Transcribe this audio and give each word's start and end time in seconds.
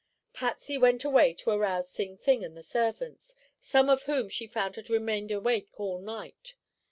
Patsy 0.33 0.79
went 0.79 1.03
away 1.03 1.31
to 1.35 1.51
arouse 1.51 1.87
Sing 1.91 2.17
Fing 2.17 2.43
and 2.43 2.57
the 2.57 2.63
servants, 2.63 3.35
some 3.59 3.87
of 3.87 4.01
whom 4.09 4.29
she 4.29 4.47
found 4.47 4.75
had 4.75 4.89
remained 4.89 5.29
awake 5.29 5.67
all 5.79 5.99
night. 5.99 6.55